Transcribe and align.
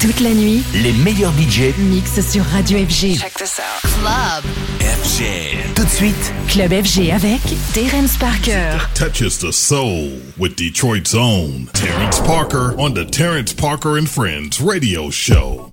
Toute 0.00 0.20
la 0.20 0.30
nuit, 0.32 0.62
Les 0.74 0.92
meilleurs 0.92 1.32
budgets 1.32 1.74
mix 1.78 2.20
sur 2.20 2.44
Radio 2.44 2.78
FG. 2.78 3.18
Check 3.18 3.34
this 3.34 3.58
out. 3.58 3.90
Club. 4.00 4.44
FG. 4.80 5.24
Tout 5.74 5.84
de 5.84 5.88
suite, 5.88 6.32
Club 6.48 6.70
FG 6.72 7.10
avec 7.10 7.40
Terence 7.72 8.16
Parker. 8.16 8.78
touches 8.94 9.38
the 9.38 9.52
soul 9.52 10.12
with 10.38 10.54
Detroit's 10.56 11.14
own 11.14 11.68
Terrence 11.72 12.20
Parker 12.20 12.74
on 12.78 12.94
the 12.94 13.04
Terrence 13.04 13.52
Parker 13.52 13.96
and 13.98 14.08
Friends 14.08 14.60
radio 14.60 15.10
show. 15.10 15.72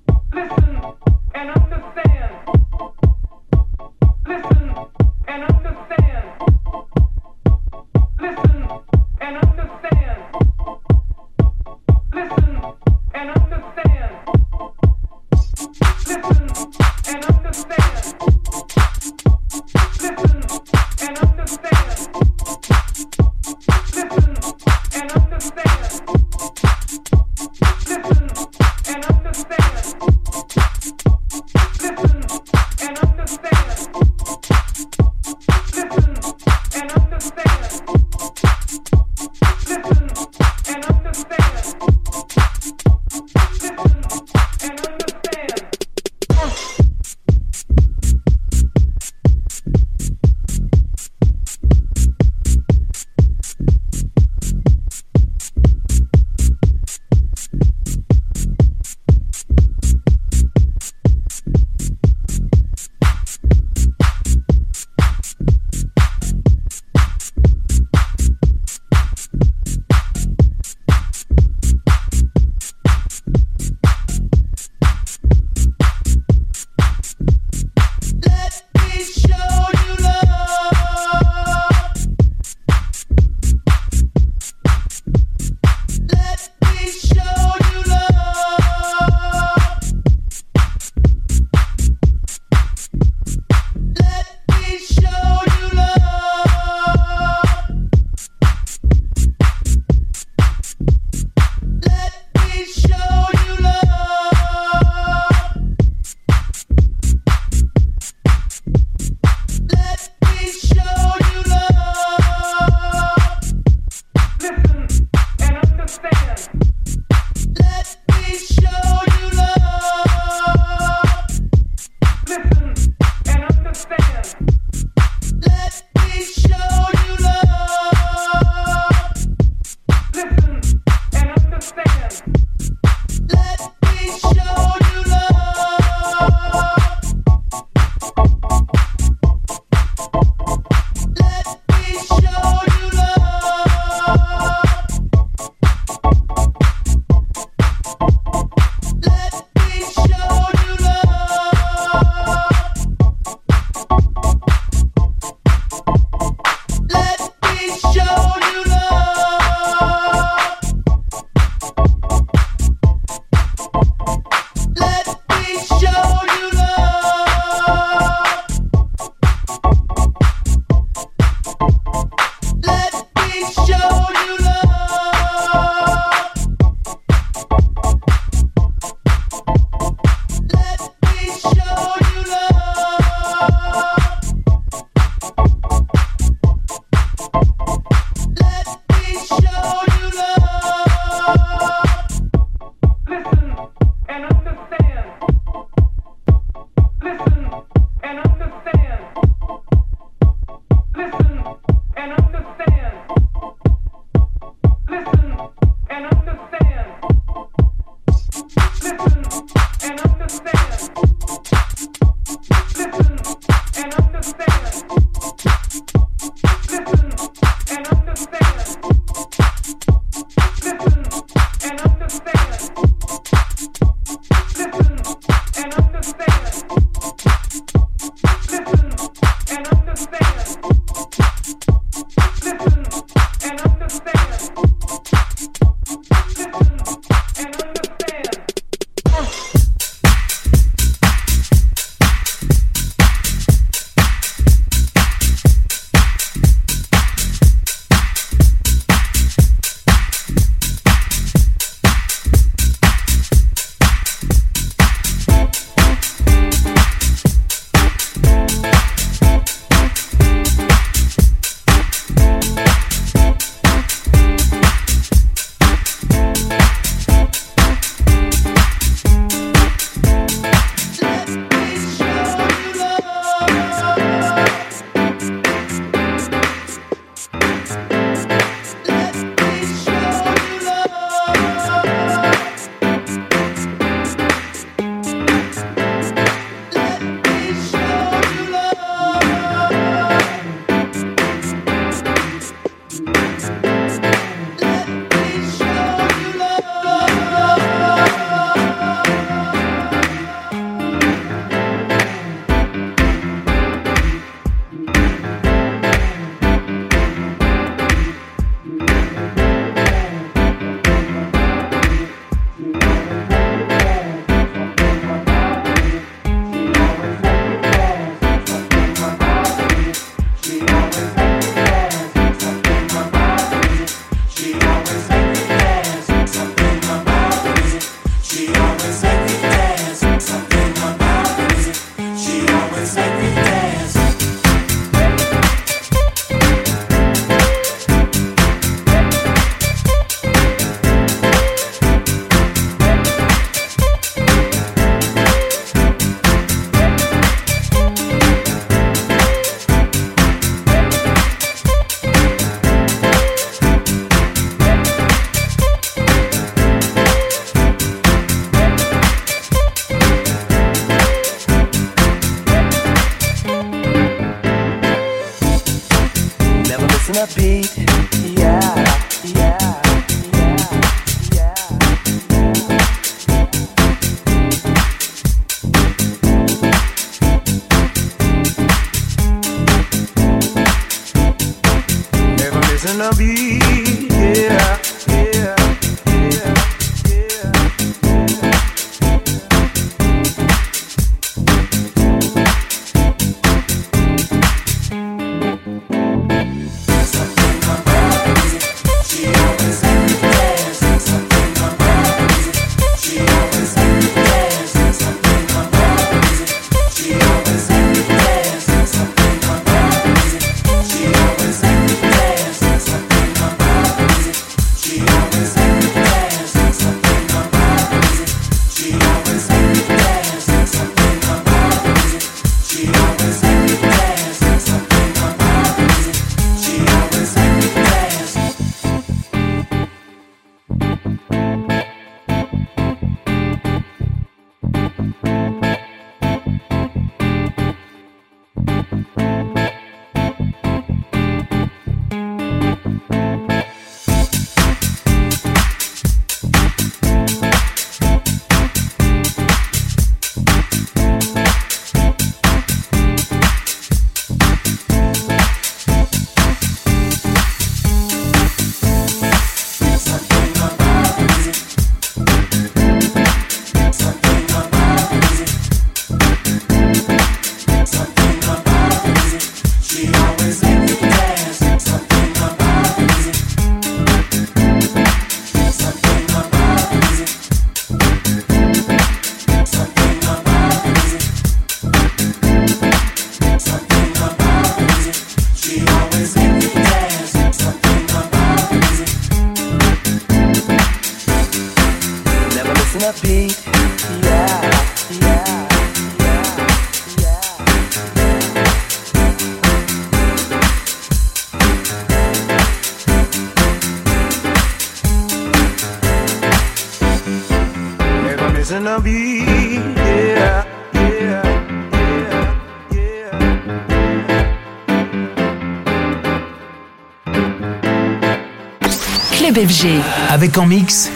FG. 519.68 520.00
Avec 520.30 520.58
en 520.58 520.66
mix 520.66 521.10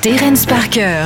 Terence 0.00 0.46
Parker. 0.46 1.04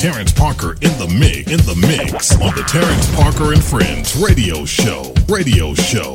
Terrence 0.00 0.32
Parker 0.32 0.72
in 0.80 0.96
the 0.96 1.14
mix, 1.20 1.52
in 1.52 1.58
the 1.66 1.76
mix 1.76 2.32
on 2.40 2.54
the 2.54 2.62
Terrence 2.62 3.14
Parker 3.14 3.52
and 3.52 3.62
Friends 3.62 4.16
radio 4.16 4.64
show. 4.64 5.12
Radio 5.28 5.74
show. 5.74 6.14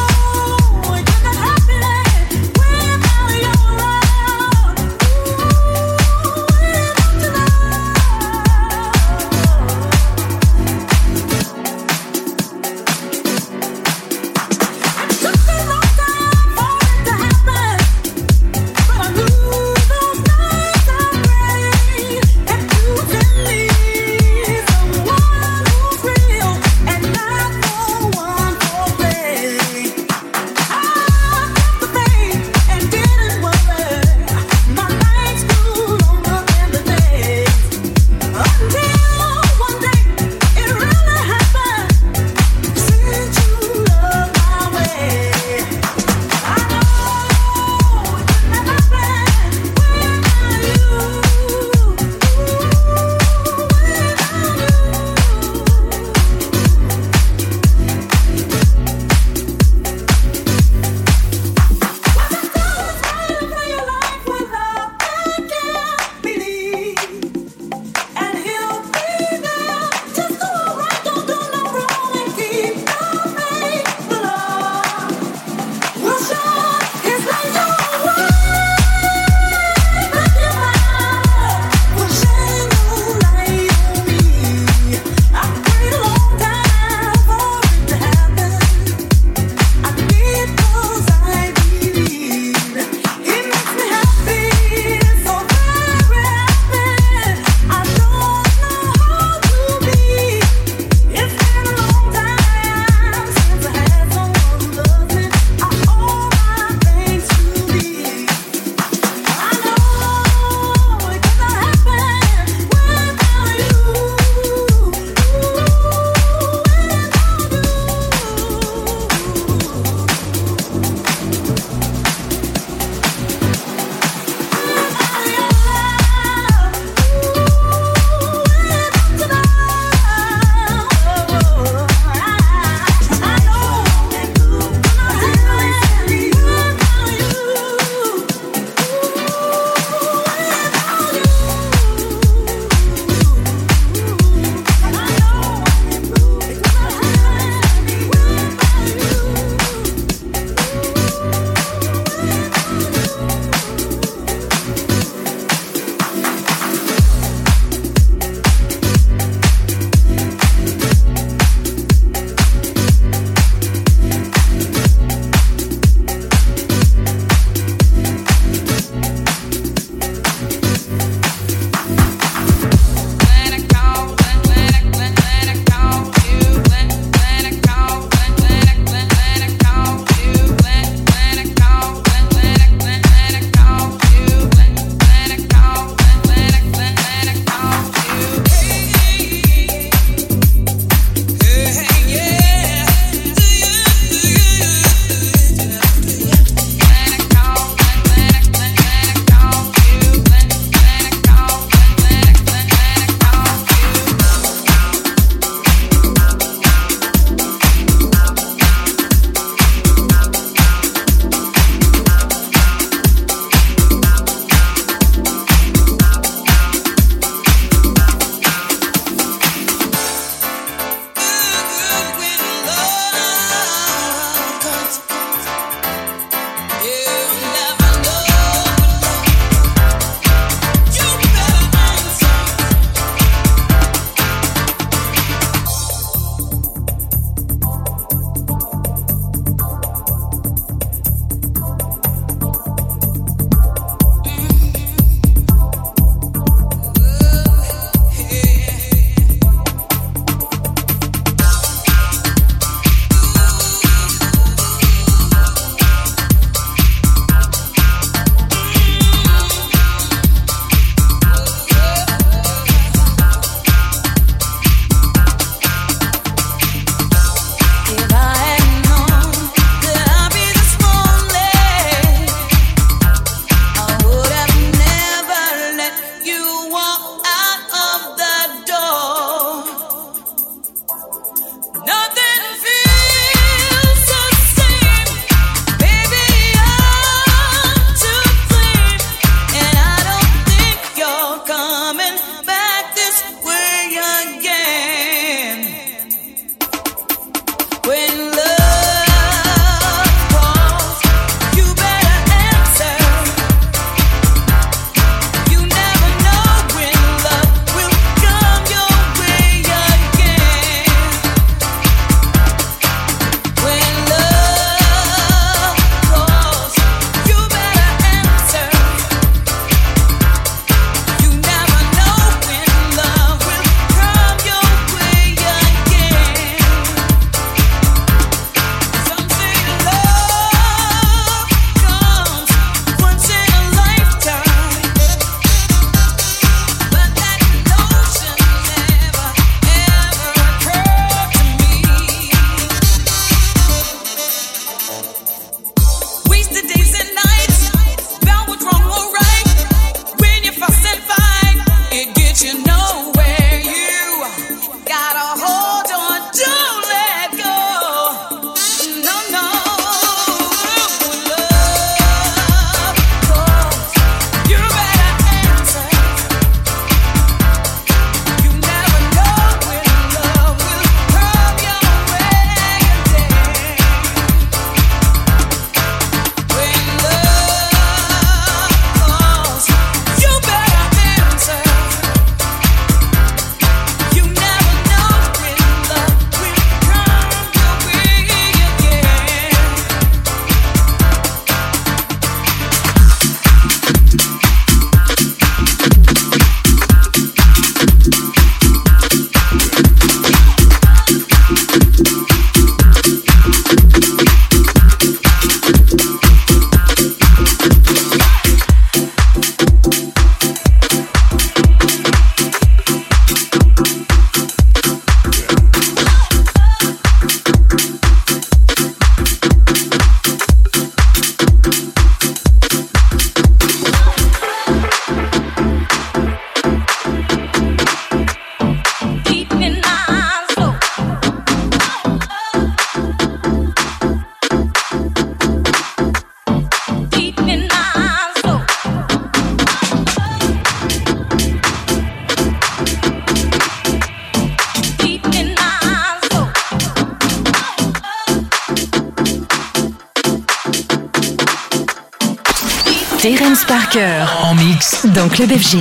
Terence 453.21 453.63
Parker 453.65 454.25
En 454.41 454.55
mix. 454.55 455.05
dans 455.13 455.29
Club 455.29 455.51
FG. 455.51 455.77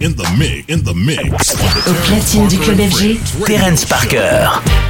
In 0.00 0.14
the 0.14 0.24
mix, 0.38 0.64
in 0.68 0.82
the 0.82 0.94
mix. 0.94 1.54
on 1.54 1.66
the 1.74 1.90
Au 1.90 1.94
platine 2.06 2.48
du 2.48 2.58
Club 2.58 2.78
FG, 2.78 3.18
Terence. 3.44 3.84
Parker. 3.84 4.89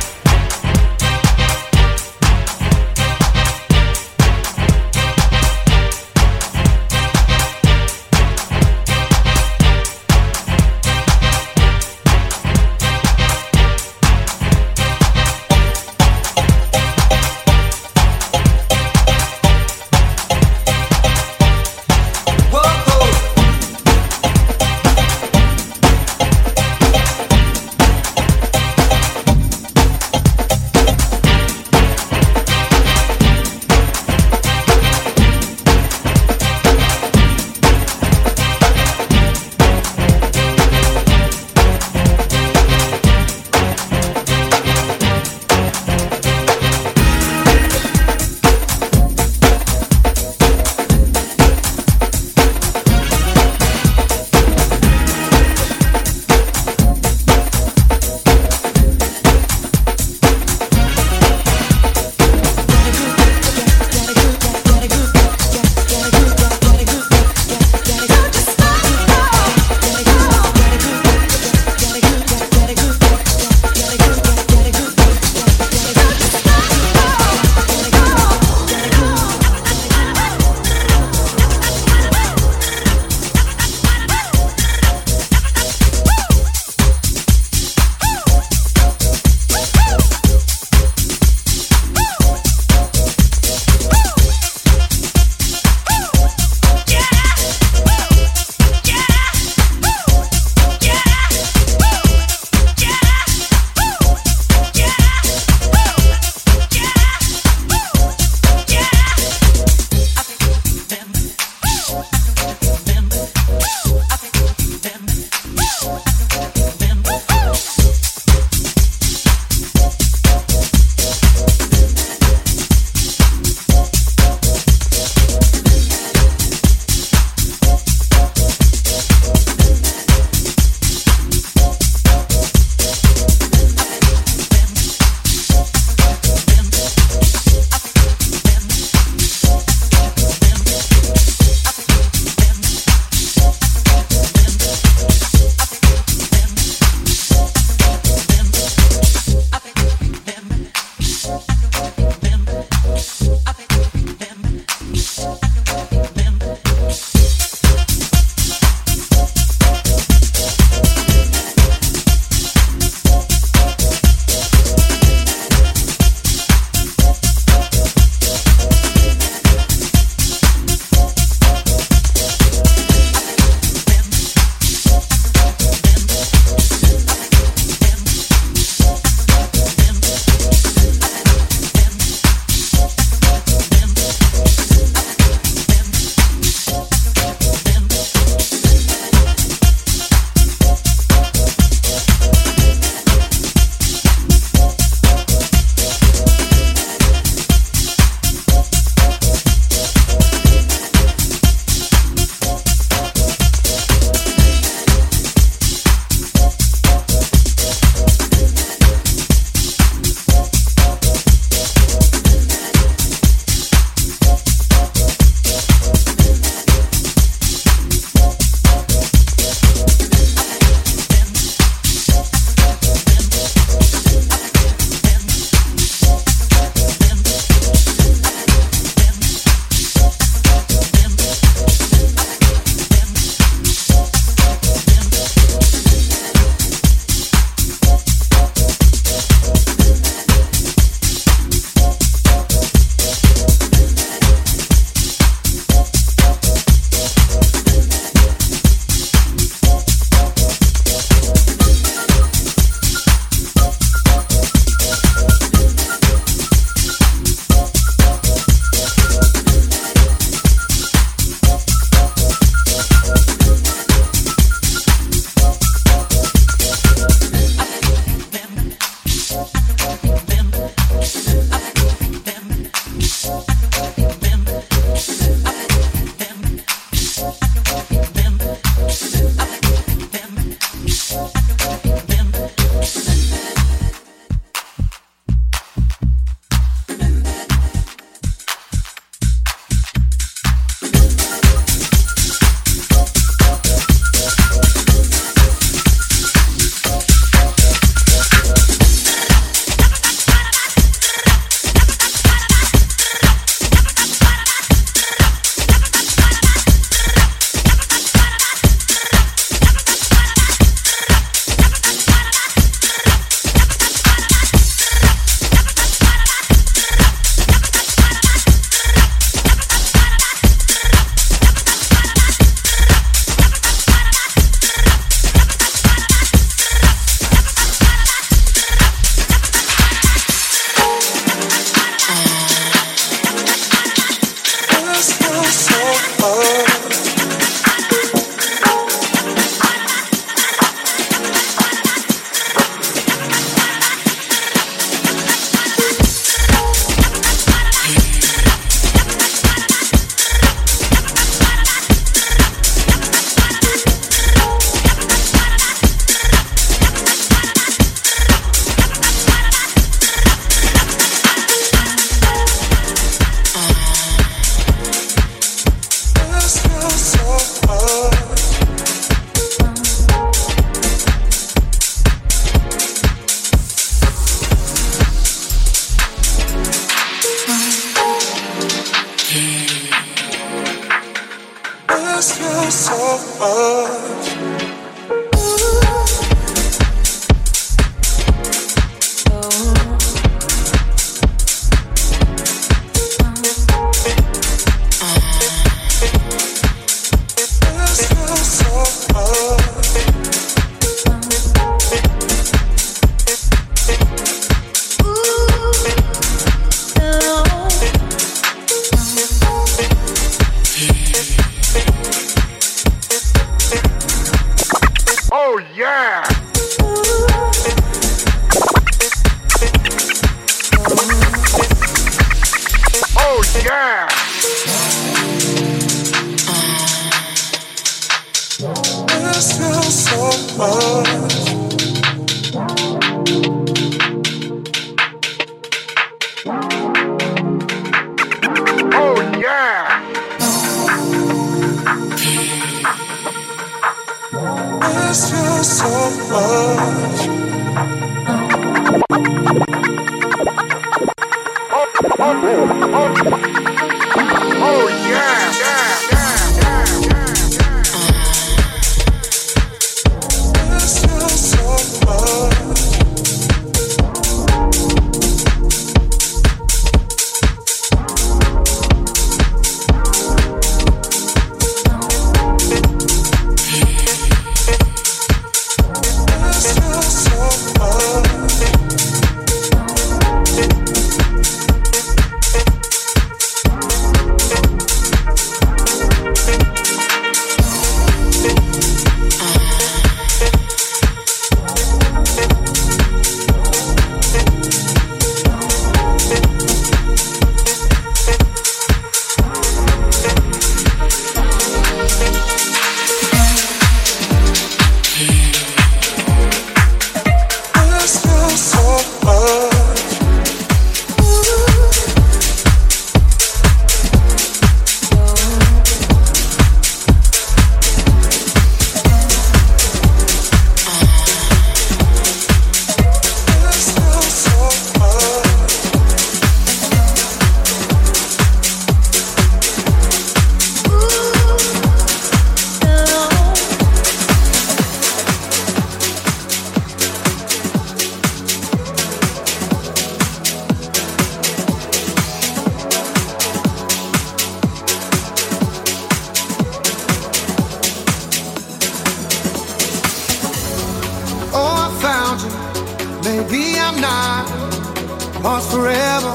Lost 555.43 555.71
forever, 555.71 556.35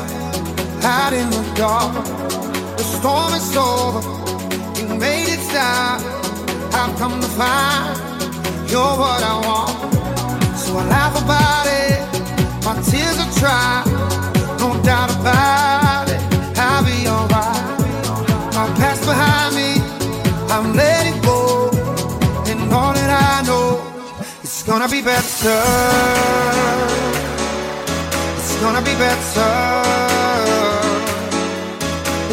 out 0.83 1.13
in 1.13 1.29
the 1.29 1.43
dark. 1.55 1.93
The 2.77 2.83
storm 2.83 3.33
is 3.33 3.55
over. 3.55 4.01
You 4.79 4.87
made 4.97 5.29
it 5.29 5.39
stop. 5.39 6.01
I've 6.73 6.95
come 6.97 7.21
to 7.21 7.27
find 7.27 8.05
you're 8.69 8.97
what 8.97 9.21
I 9.23 9.35
want. 9.45 10.57
So 10.57 10.77
I 10.77 10.85
laugh 10.87 11.15
about 11.23 11.67
it. 11.83 11.99
My 12.65 12.73
tears 12.81 13.17
are 13.19 13.33
dry. 13.39 13.83
No 14.59 14.81
doubt 14.83 15.11
about 15.19 16.09
it. 16.09 16.21
I'll 16.57 16.83
be 16.83 17.07
alright. 17.07 17.63
My 18.55 18.65
past 18.79 19.05
behind 19.05 19.55
me. 19.55 19.69
I'm 20.49 20.73
letting 20.75 21.21
go. 21.21 21.69
And 22.49 22.73
all 22.73 22.93
that 22.93 23.11
I 23.33 23.45
know. 23.45 23.67
It's 24.41 24.63
gonna 24.63 24.89
be 24.89 25.01
better. 25.01 26.94
Gonna 28.65 28.81
be 28.81 28.95
better. 28.95 29.53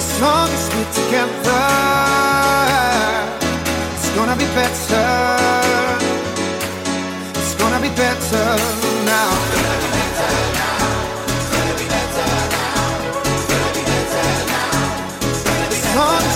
As 0.00 0.20
long 0.22 0.48
as 0.48 0.64
we're 0.72 0.92
together. 1.00 1.64
It's 3.94 4.08
gonna 4.16 4.36
be 4.36 4.46
better. 4.56 5.08
It's 7.36 7.54
gonna 7.60 7.80
be 7.80 7.90
better 7.90 8.46
now. 9.04 9.30
As. 15.94 16.32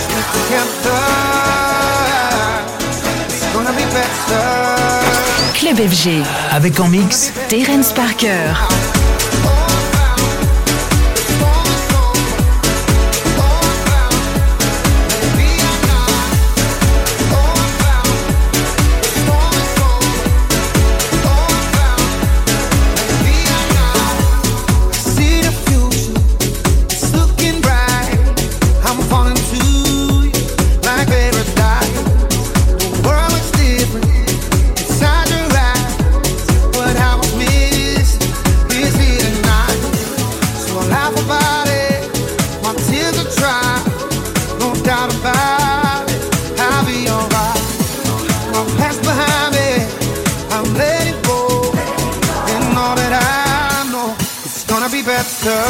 Club 5.55 5.79
FG. 5.79 6.23
Avec 6.51 6.79
en 6.79 6.87
mix 6.87 7.31
Terence 7.49 7.91
Parker. 7.93 8.53
Better. 55.17 55.63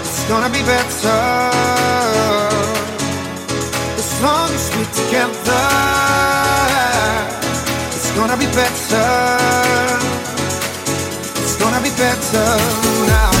It's 0.00 0.24
gonna 0.28 0.50
be 0.50 0.62
better. 0.72 1.20
As 4.00 4.10
long 4.24 4.48
as 4.58 4.64
we're 4.74 4.92
together, 5.02 5.66
it's 7.96 8.10
gonna 8.18 8.36
be 8.36 8.48
better. 8.60 9.08
It's 11.42 11.56
gonna 11.62 11.80
be 11.80 11.92
better 12.04 12.48
now. 13.12 13.33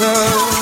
answer. 0.00 0.57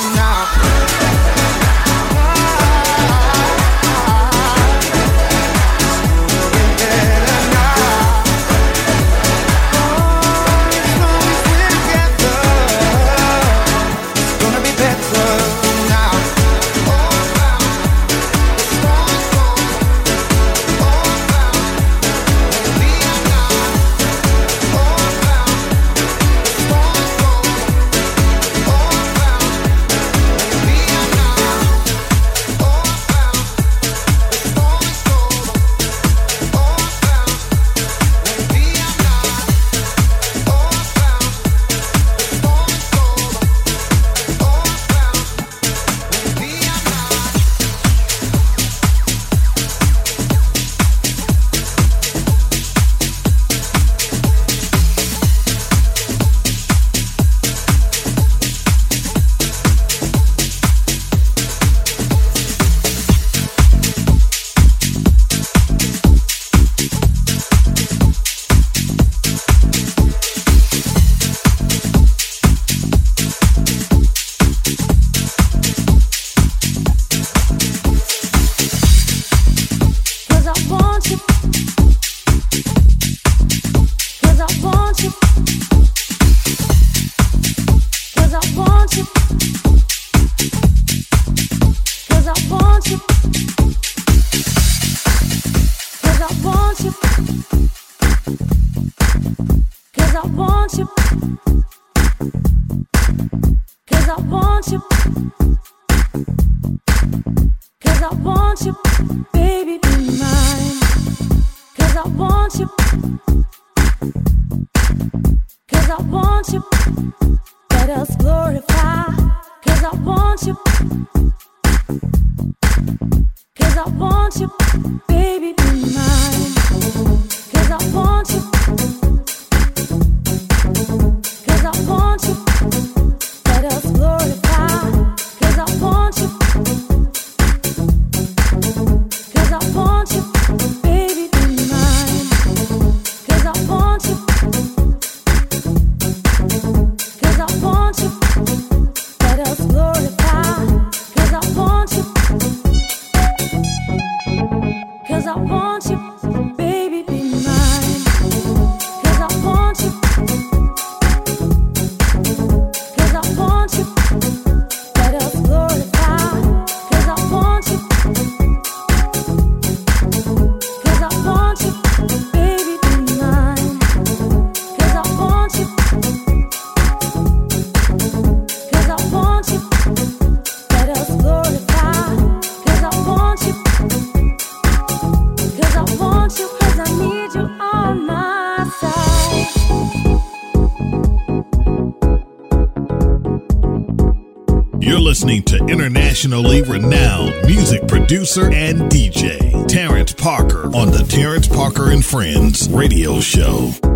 Internationally 196.27 196.63
renowned 196.63 197.33
music 197.47 197.87
producer 197.87 198.51
and 198.53 198.81
DJ, 198.91 199.67
Terrence 199.69 200.13
Parker, 200.13 200.67
on 200.75 200.91
the 200.91 201.07
Terrence 201.09 201.47
Parker 201.47 201.93
and 201.93 202.05
Friends 202.05 202.69
radio 202.69 203.21
show. 203.21 203.96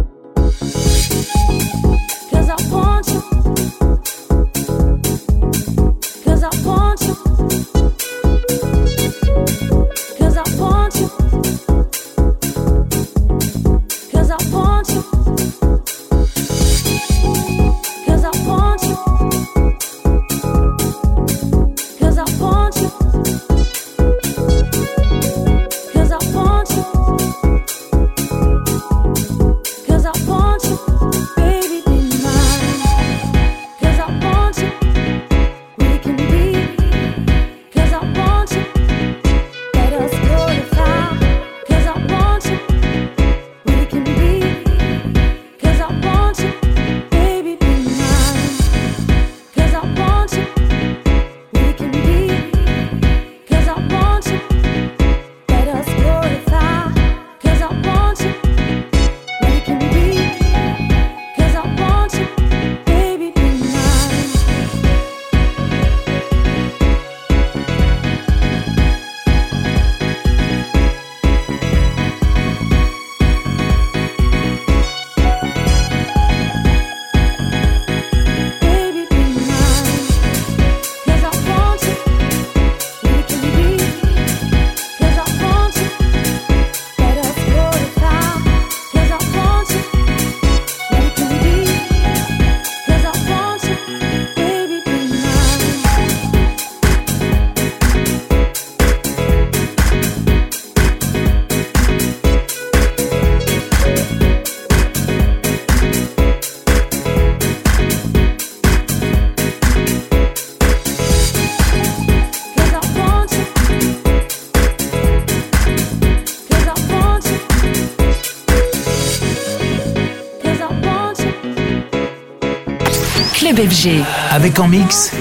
Avec 124.33 124.59
en 124.59 124.67
mix 124.67 125.13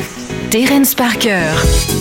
Terence 0.50 0.96
Parker. 0.96 1.99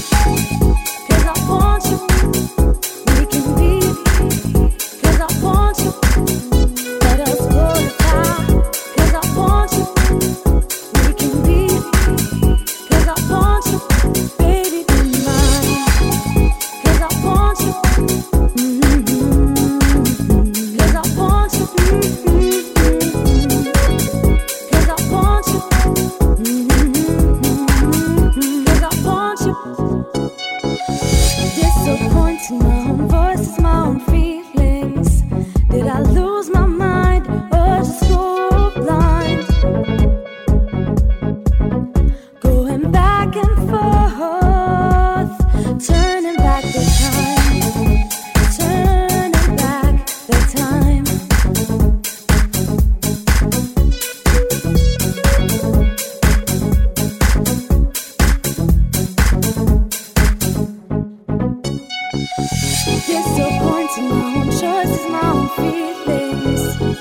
Disappointing 62.10 64.08
my 64.08 64.34
own 64.36 64.50
choices, 64.50 65.10
my 65.10 65.30
own 65.30 65.48
feelings. 65.56 66.97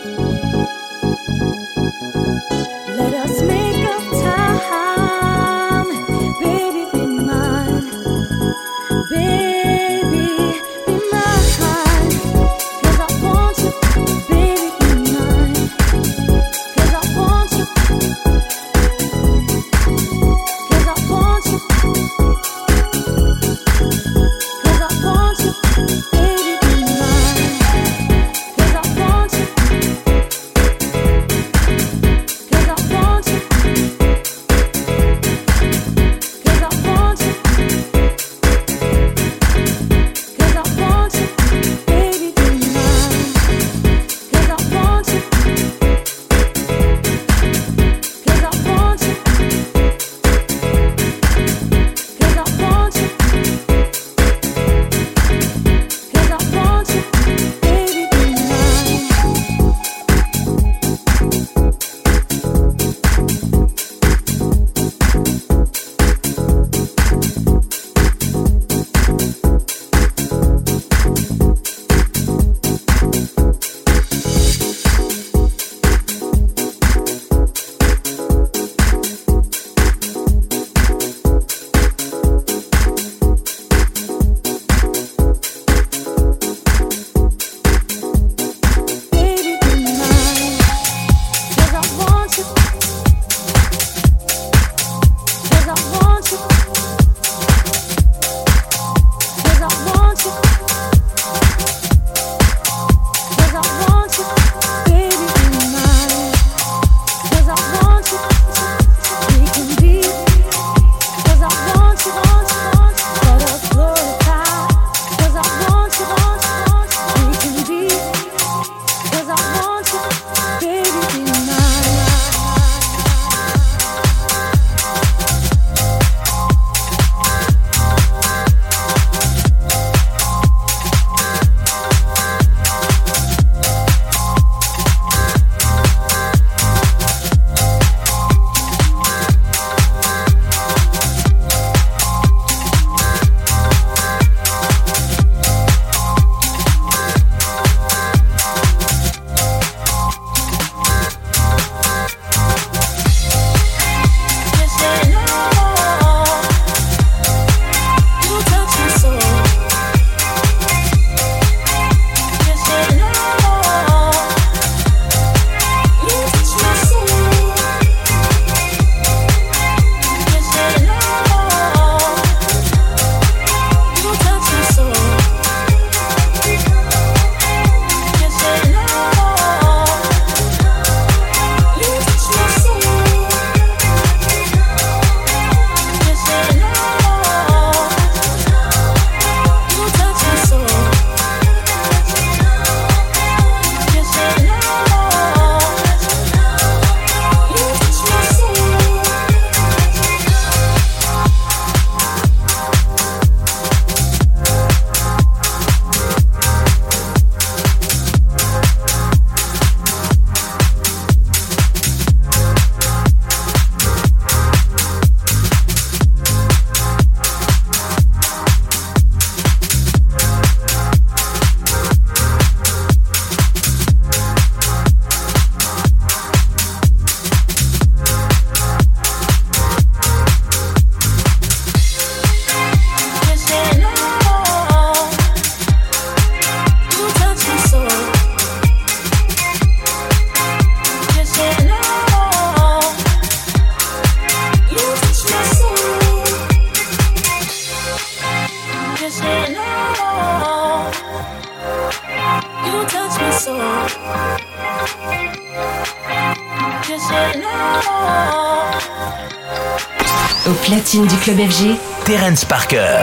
Terence 262.03 262.43
Parker. 262.45 262.96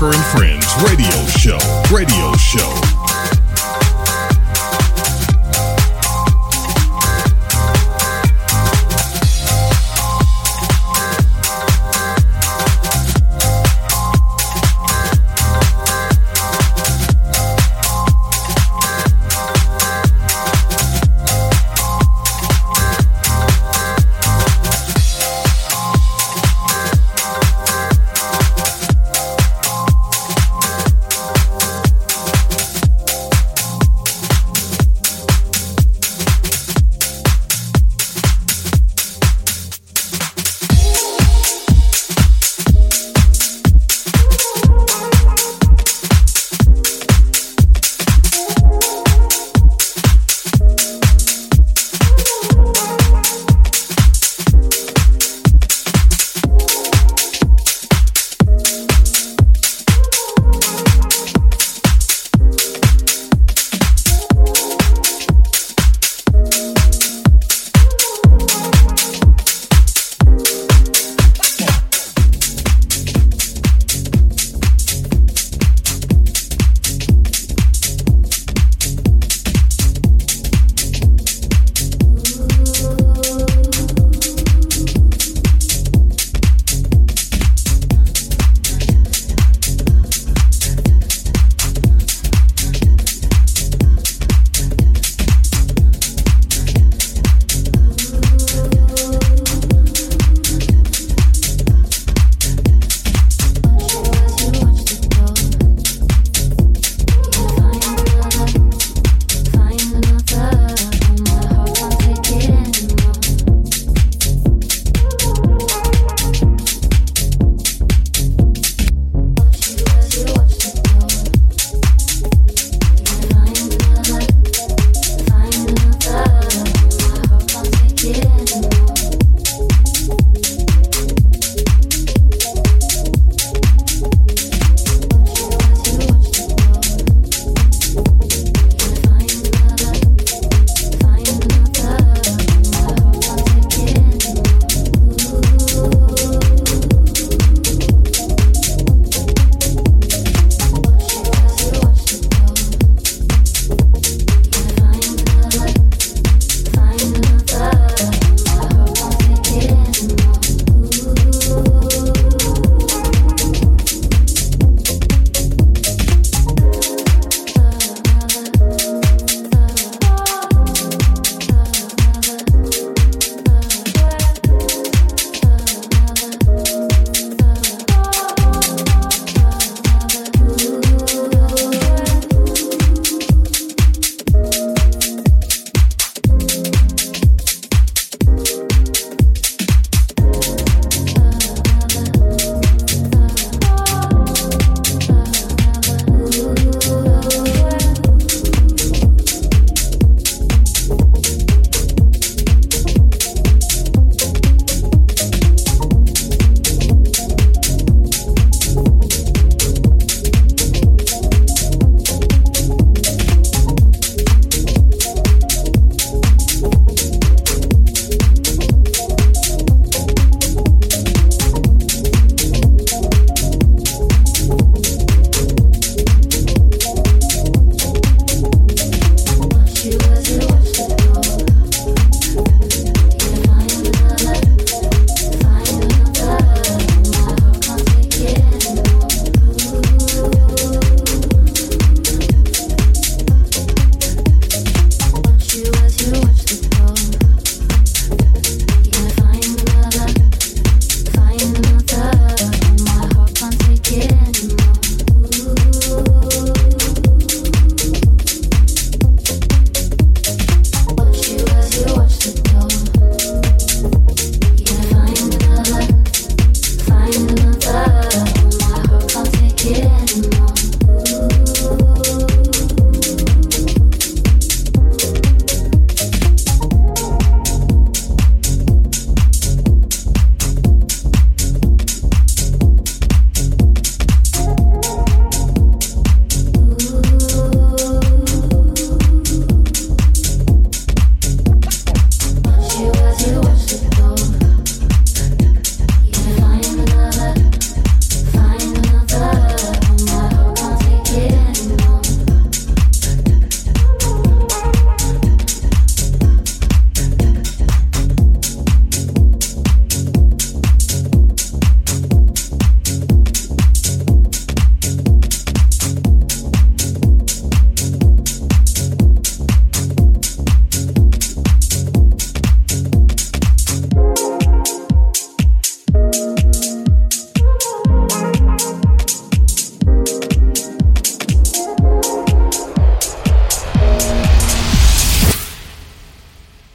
And 0.00 0.14
Friends 0.26 0.64
radio 0.84 1.26
show. 1.26 1.58
Radio 1.92 2.32
show. 2.36 2.97